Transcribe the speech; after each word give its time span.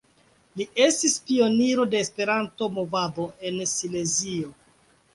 Li 0.61 0.65
estis 0.85 1.17
pioniro 1.27 1.87
de 1.93 2.03
Esperanto-movado 2.05 3.31
en 3.51 3.65
Silezio. 3.77 4.55